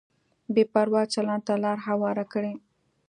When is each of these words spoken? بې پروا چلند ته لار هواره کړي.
بې 0.53 0.63
پروا 0.73 1.03
چلند 1.13 1.41
ته 1.47 1.53
لار 1.63 1.77
هواره 1.87 2.25
کړي. 2.33 2.53